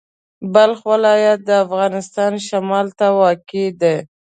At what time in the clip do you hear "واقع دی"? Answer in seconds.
3.19-3.97